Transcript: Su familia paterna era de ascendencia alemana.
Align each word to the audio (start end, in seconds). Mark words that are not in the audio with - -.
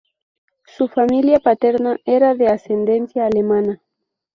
Su 0.65 0.87
familia 0.87 1.39
paterna 1.39 1.95
era 2.05 2.33
de 2.33 2.47
ascendencia 2.47 3.27
alemana. 3.27 3.83